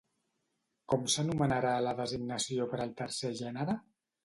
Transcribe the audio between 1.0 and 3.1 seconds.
s'anomenarà la designació per al